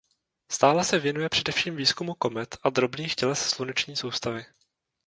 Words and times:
Stále 0.51 0.83
se 0.83 0.99
věnuje 0.99 1.29
především 1.29 1.75
výzkumu 1.75 2.13
komet 2.13 2.57
a 2.63 2.69
drobných 2.69 3.15
těles 3.15 3.39
sluneční 3.49 3.95
soustavy. 3.95 4.45